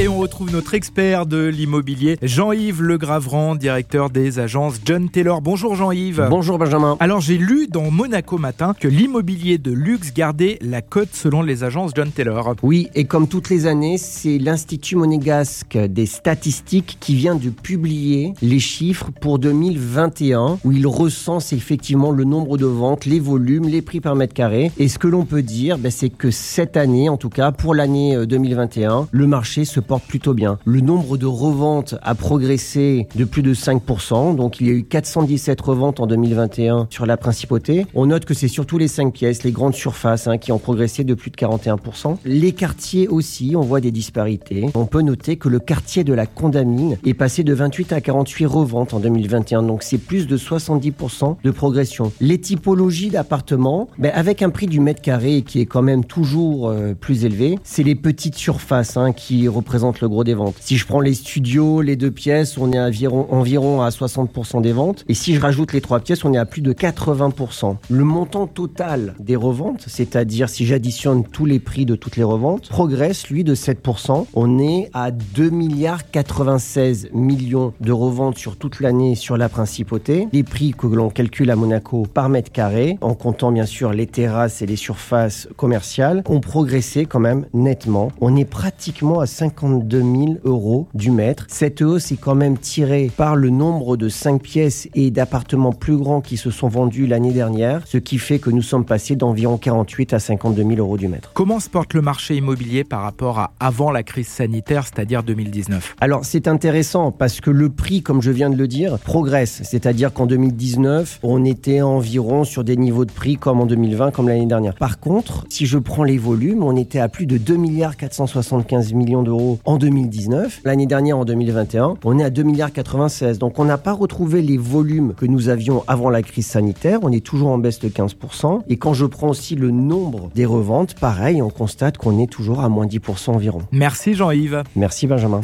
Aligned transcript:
Et 0.00 0.06
on 0.06 0.16
retrouve 0.16 0.52
notre 0.52 0.74
expert 0.74 1.26
de 1.26 1.48
l'immobilier, 1.48 2.18
Jean-Yves 2.22 2.82
Le 2.82 2.98
Gravran, 2.98 3.56
directeur 3.56 4.10
des 4.10 4.38
agences 4.38 4.80
John 4.84 5.10
Taylor. 5.10 5.40
Bonjour 5.40 5.74
Jean-Yves. 5.74 6.28
Bonjour 6.30 6.56
Benjamin. 6.56 6.96
Alors 7.00 7.20
j'ai 7.20 7.36
lu 7.36 7.66
dans 7.66 7.90
Monaco 7.90 8.38
Matin 8.38 8.76
que 8.78 8.86
l'immobilier 8.86 9.58
de 9.58 9.72
luxe 9.72 10.14
gardait 10.14 10.60
la 10.60 10.82
cote 10.82 11.08
selon 11.14 11.42
les 11.42 11.64
agences 11.64 11.90
John 11.96 12.12
Taylor. 12.12 12.54
Oui, 12.62 12.90
et 12.94 13.06
comme 13.06 13.26
toutes 13.26 13.50
les 13.50 13.66
années, 13.66 13.98
c'est 13.98 14.38
l'Institut 14.38 14.94
monégasque 14.94 15.76
des 15.76 16.06
statistiques 16.06 16.98
qui 17.00 17.16
vient 17.16 17.34
de 17.34 17.50
publier 17.50 18.34
les 18.40 18.60
chiffres 18.60 19.10
pour 19.20 19.40
2021, 19.40 20.60
où 20.62 20.70
il 20.70 20.86
recense 20.86 21.52
effectivement 21.52 22.12
le 22.12 22.22
nombre 22.22 22.56
de 22.56 22.66
ventes, 22.66 23.04
les 23.04 23.18
volumes, 23.18 23.66
les 23.66 23.82
prix 23.82 23.98
par 24.00 24.14
mètre 24.14 24.34
carré. 24.34 24.70
Et 24.78 24.86
ce 24.86 25.00
que 25.00 25.08
l'on 25.08 25.24
peut 25.24 25.42
dire, 25.42 25.76
ben, 25.76 25.90
c'est 25.90 26.08
que 26.08 26.30
cette 26.30 26.76
année, 26.76 27.08
en 27.08 27.16
tout 27.16 27.30
cas 27.30 27.50
pour 27.50 27.74
l'année 27.74 28.16
2021, 28.24 29.00
euh, 29.00 29.02
le 29.10 29.26
marché 29.26 29.64
se 29.64 29.80
porte 29.88 30.04
plutôt 30.04 30.34
bien. 30.34 30.58
Le 30.66 30.82
nombre 30.82 31.16
de 31.16 31.24
reventes 31.26 31.94
a 32.02 32.14
progressé 32.14 33.08
de 33.16 33.24
plus 33.24 33.42
de 33.42 33.54
5%, 33.54 34.36
donc 34.36 34.60
il 34.60 34.66
y 34.66 34.70
a 34.70 34.74
eu 34.74 34.84
417 34.84 35.58
reventes 35.62 35.98
en 35.98 36.06
2021 36.06 36.88
sur 36.90 37.06
la 37.06 37.16
principauté. 37.16 37.86
On 37.94 38.06
note 38.06 38.26
que 38.26 38.34
c'est 38.34 38.48
surtout 38.48 38.76
les 38.76 38.86
5 38.86 39.12
pièces, 39.12 39.44
les 39.44 39.50
grandes 39.50 39.74
surfaces 39.74 40.28
hein, 40.28 40.36
qui 40.36 40.52
ont 40.52 40.58
progressé 40.58 41.04
de 41.04 41.14
plus 41.14 41.30
de 41.30 41.36
41%. 41.36 42.18
Les 42.26 42.52
quartiers 42.52 43.08
aussi, 43.08 43.54
on 43.56 43.62
voit 43.62 43.80
des 43.80 43.90
disparités. 43.90 44.70
On 44.74 44.84
peut 44.84 45.00
noter 45.00 45.36
que 45.36 45.48
le 45.48 45.58
quartier 45.58 46.04
de 46.04 46.12
la 46.12 46.26
Condamine 46.26 46.98
est 47.06 47.14
passé 47.14 47.42
de 47.42 47.54
28 47.54 47.94
à 47.94 48.02
48 48.02 48.44
reventes 48.44 48.92
en 48.92 49.00
2021, 49.00 49.62
donc 49.62 49.82
c'est 49.82 49.96
plus 49.96 50.26
de 50.26 50.36
70% 50.36 51.36
de 51.42 51.50
progression. 51.50 52.12
Les 52.20 52.38
typologies 52.38 53.08
d'appartements, 53.08 53.88
ben 53.98 54.12
avec 54.14 54.42
un 54.42 54.50
prix 54.50 54.66
du 54.66 54.80
mètre 54.80 55.00
carré 55.00 55.40
qui 55.40 55.60
est 55.60 55.66
quand 55.66 55.82
même 55.82 56.04
toujours 56.04 56.68
euh, 56.68 56.92
plus 56.92 57.24
élevé, 57.24 57.58
c'est 57.64 57.82
les 57.82 57.94
petites 57.94 58.34
surfaces 58.34 58.98
hein, 58.98 59.12
qui 59.12 59.48
représentent 59.48 59.77
le 59.78 60.08
gros 60.08 60.24
des 60.24 60.34
ventes. 60.34 60.56
Si 60.60 60.76
je 60.76 60.86
prends 60.86 61.00
les 61.00 61.14
studios, 61.14 61.80
les 61.80 61.96
deux 61.96 62.10
pièces, 62.10 62.58
on 62.58 62.72
est 62.72 62.80
environ, 62.80 63.26
environ 63.30 63.82
à 63.82 63.90
60% 63.90 64.60
des 64.60 64.72
ventes. 64.72 65.04
Et 65.08 65.14
si 65.14 65.34
je 65.34 65.40
rajoute 65.40 65.72
les 65.72 65.80
trois 65.80 66.00
pièces, 66.00 66.24
on 66.24 66.34
est 66.34 66.38
à 66.38 66.44
plus 66.44 66.62
de 66.62 66.72
80%. 66.72 67.76
Le 67.88 68.04
montant 68.04 68.46
total 68.46 69.14
des 69.20 69.36
reventes, 69.36 69.84
c'est-à-dire 69.86 70.48
si 70.48 70.66
j'additionne 70.66 71.24
tous 71.24 71.46
les 71.46 71.60
prix 71.60 71.86
de 71.86 71.94
toutes 71.94 72.16
les 72.16 72.24
reventes, 72.24 72.68
progresse 72.68 73.28
lui 73.28 73.44
de 73.44 73.54
7%. 73.54 74.26
On 74.34 74.58
est 74.58 74.90
à 74.94 75.10
2 75.10 75.50
milliards 75.50 76.10
96 76.10 77.10
millions 77.12 77.72
de 77.80 77.92
reventes 77.92 78.38
sur 78.38 78.56
toute 78.56 78.80
l'année 78.80 79.14
sur 79.14 79.36
la 79.36 79.48
principauté. 79.48 80.28
Les 80.32 80.42
prix 80.42 80.72
que 80.72 80.86
l'on 80.86 81.10
calcule 81.10 81.50
à 81.50 81.56
Monaco 81.56 82.06
par 82.12 82.28
mètre 82.28 82.52
carré, 82.52 82.98
en 83.00 83.14
comptant 83.14 83.52
bien 83.52 83.66
sûr 83.66 83.92
les 83.92 84.06
terrasses 84.06 84.62
et 84.62 84.66
les 84.66 84.76
surfaces 84.76 85.48
commerciales, 85.56 86.22
ont 86.26 86.40
progressé 86.40 87.06
quand 87.06 87.20
même 87.20 87.46
nettement. 87.54 88.10
On 88.20 88.36
est 88.36 88.44
pratiquement 88.44 89.20
à 89.20 89.26
50 89.26 89.67
52 89.68 90.00
000 90.00 90.12
euros 90.44 90.86
du 90.94 91.10
mètre. 91.10 91.44
Cette 91.48 91.82
hausse 91.82 92.10
est 92.12 92.16
quand 92.16 92.34
même 92.34 92.56
tirée 92.56 93.10
par 93.14 93.36
le 93.36 93.50
nombre 93.50 93.96
de 93.96 94.08
5 94.08 94.40
pièces 94.40 94.88
et 94.94 95.10
d'appartements 95.10 95.72
plus 95.72 95.96
grands 95.96 96.20
qui 96.20 96.36
se 96.36 96.50
sont 96.50 96.68
vendus 96.68 97.06
l'année 97.06 97.32
dernière, 97.32 97.82
ce 97.86 97.98
qui 97.98 98.18
fait 98.18 98.38
que 98.38 98.50
nous 98.50 98.62
sommes 98.62 98.84
passés 98.84 99.16
d'environ 99.16 99.58
48 99.58 100.14
à 100.14 100.18
52 100.18 100.62
000 100.62 100.76
euros 100.76 100.96
du 100.96 101.08
mètre. 101.08 101.32
Comment 101.34 101.60
se 101.60 101.68
porte 101.68 101.92
le 101.94 102.00
marché 102.00 102.36
immobilier 102.36 102.84
par 102.84 103.02
rapport 103.02 103.38
à 103.38 103.52
avant 103.60 103.90
la 103.90 104.02
crise 104.02 104.28
sanitaire, 104.28 104.84
c'est-à-dire 104.86 105.22
2019 105.22 105.96
Alors 106.00 106.24
c'est 106.24 106.48
intéressant 106.48 107.12
parce 107.12 107.40
que 107.40 107.50
le 107.50 107.68
prix, 107.68 108.02
comme 108.02 108.22
je 108.22 108.30
viens 108.30 108.50
de 108.50 108.56
le 108.56 108.68
dire, 108.68 108.98
progresse. 108.98 109.60
C'est-à-dire 109.64 110.12
qu'en 110.12 110.26
2019, 110.26 111.20
on 111.22 111.44
était 111.44 111.82
environ 111.82 112.44
sur 112.44 112.64
des 112.64 112.76
niveaux 112.76 113.04
de 113.04 113.12
prix 113.12 113.36
comme 113.36 113.60
en 113.60 113.66
2020, 113.66 114.12
comme 114.12 114.28
l'année 114.28 114.46
dernière. 114.46 114.74
Par 114.74 114.98
contre, 114.98 115.44
si 115.50 115.66
je 115.66 115.78
prends 115.78 116.04
les 116.04 116.18
volumes, 116.18 116.62
on 116.62 116.76
était 116.76 117.00
à 117.00 117.08
plus 117.08 117.26
de 117.26 117.36
2 117.36 117.56
milliards 117.56 117.96
475 117.96 118.94
millions 118.94 119.22
d'euros 119.22 119.47
en 119.64 119.76
2019. 119.76 120.60
L'année 120.64 120.86
dernière, 120.86 121.18
en 121.18 121.24
2021, 121.24 121.94
on 122.04 122.18
est 122.18 122.24
à 122.24 122.30
2 122.30 122.42
milliards 122.42 122.72
96. 122.72 123.38
Donc 123.38 123.58
on 123.58 123.64
n'a 123.64 123.78
pas 123.78 123.92
retrouvé 123.92 124.42
les 124.42 124.56
volumes 124.56 125.14
que 125.14 125.26
nous 125.26 125.48
avions 125.48 125.84
avant 125.86 126.10
la 126.10 126.22
crise 126.22 126.46
sanitaire. 126.46 127.00
On 127.02 127.12
est 127.12 127.24
toujours 127.24 127.48
en 127.48 127.58
baisse 127.58 127.80
de 127.80 127.88
15%. 127.88 128.60
Et 128.68 128.76
quand 128.76 128.94
je 128.94 129.06
prends 129.06 129.28
aussi 129.28 129.54
le 129.54 129.70
nombre 129.70 130.30
des 130.34 130.46
reventes, 130.46 130.94
pareil, 130.94 131.42
on 131.42 131.50
constate 131.50 131.98
qu'on 131.98 132.18
est 132.18 132.30
toujours 132.30 132.60
à 132.60 132.68
moins 132.68 132.86
10% 132.86 133.30
environ. 133.30 133.60
Merci 133.72 134.14
Jean-Yves. 134.14 134.62
Merci 134.76 135.06
Benjamin. 135.06 135.40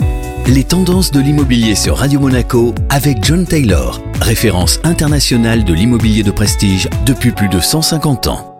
Les 0.46 0.64
tendances 0.64 1.10
de 1.10 1.20
l'immobilier 1.20 1.74
sur 1.74 1.96
Radio 1.96 2.20
Monaco 2.20 2.74
avec 2.90 3.24
John 3.24 3.46
Taylor, 3.46 4.02
référence 4.20 4.78
internationale 4.84 5.64
de 5.64 5.72
l'immobilier 5.72 6.22
de 6.22 6.30
prestige 6.30 6.88
depuis 7.06 7.32
plus 7.32 7.48
de 7.48 7.60
150 7.60 8.26
ans. 8.26 8.53